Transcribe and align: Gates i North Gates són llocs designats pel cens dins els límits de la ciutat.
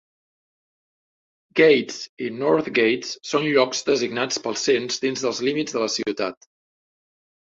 Gates 1.57 1.99
i 2.27 2.29
North 2.37 2.69
Gates 2.77 3.11
són 3.31 3.45
llocs 3.47 3.85
designats 3.89 4.41
pel 4.47 4.57
cens 4.63 4.97
dins 5.05 5.27
els 5.33 5.43
límits 5.49 5.77
de 5.77 5.85
la 5.85 5.91
ciutat. 5.97 6.49